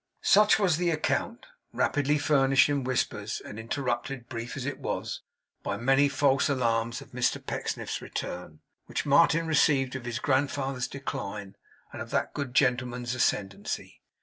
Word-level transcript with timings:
Such 0.23 0.57
was 0.57 0.77
the 0.77 0.89
account, 0.89 1.45
rapidly 1.71 2.17
furnished 2.17 2.69
in 2.69 2.83
whispers, 2.83 3.39
and 3.45 3.59
interrupted, 3.59 4.27
brief 4.29 4.57
as 4.57 4.65
it 4.65 4.79
was, 4.79 5.21
by 5.61 5.77
many 5.77 6.09
false 6.09 6.49
alarms 6.49 7.01
of 7.01 7.11
Mr 7.11 7.37
Pecksniff's 7.45 8.01
return; 8.01 8.61
which 8.87 9.05
Martin 9.05 9.45
received 9.45 9.95
of 9.95 10.05
his 10.05 10.17
grandfather's 10.17 10.87
decline, 10.87 11.55
and 11.93 12.01
of 12.01 12.09
that 12.09 12.33
good 12.33 12.55
gentleman's 12.55 13.13
ascendancy. 13.13 14.01